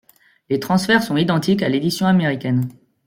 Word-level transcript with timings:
Les 0.49 0.59
transferts 0.59 1.03
sont 1.03 1.15
identiques 1.15 1.61
à 1.61 1.69
l'édition 1.69 2.07
américaine. 2.07 2.67